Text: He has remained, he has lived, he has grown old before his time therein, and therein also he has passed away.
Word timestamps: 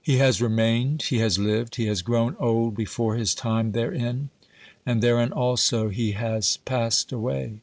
He 0.00 0.18
has 0.18 0.40
remained, 0.40 1.02
he 1.02 1.18
has 1.18 1.40
lived, 1.40 1.74
he 1.74 1.86
has 1.86 2.02
grown 2.02 2.36
old 2.38 2.76
before 2.76 3.16
his 3.16 3.34
time 3.34 3.72
therein, 3.72 4.30
and 4.86 5.02
therein 5.02 5.32
also 5.32 5.88
he 5.88 6.12
has 6.12 6.58
passed 6.58 7.10
away. 7.10 7.58